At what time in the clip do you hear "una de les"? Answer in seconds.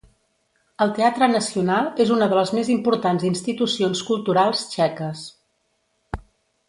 2.15-2.53